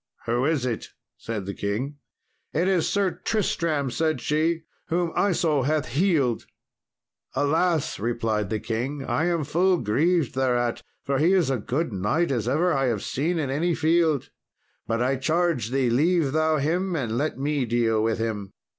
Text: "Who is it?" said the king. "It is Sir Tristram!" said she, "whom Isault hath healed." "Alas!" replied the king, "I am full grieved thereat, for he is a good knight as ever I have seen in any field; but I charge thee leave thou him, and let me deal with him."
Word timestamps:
"Who 0.25 0.45
is 0.45 0.65
it?" 0.65 0.87
said 1.15 1.45
the 1.45 1.53
king. 1.53 1.97
"It 2.53 2.67
is 2.67 2.89
Sir 2.89 3.21
Tristram!" 3.23 3.91
said 3.91 4.19
she, 4.19 4.63
"whom 4.87 5.13
Isault 5.15 5.67
hath 5.67 5.89
healed." 5.89 6.47
"Alas!" 7.35 7.99
replied 7.99 8.49
the 8.49 8.59
king, 8.59 9.05
"I 9.05 9.25
am 9.25 9.43
full 9.43 9.77
grieved 9.77 10.33
thereat, 10.33 10.81
for 11.03 11.19
he 11.19 11.33
is 11.33 11.51
a 11.51 11.57
good 11.57 11.93
knight 11.93 12.31
as 12.31 12.47
ever 12.49 12.73
I 12.73 12.85
have 12.87 13.03
seen 13.03 13.37
in 13.37 13.51
any 13.51 13.75
field; 13.75 14.31
but 14.87 15.03
I 15.03 15.17
charge 15.17 15.69
thee 15.69 15.91
leave 15.91 16.31
thou 16.31 16.57
him, 16.57 16.95
and 16.95 17.15
let 17.15 17.37
me 17.37 17.65
deal 17.65 18.01
with 18.01 18.17
him." 18.17 18.53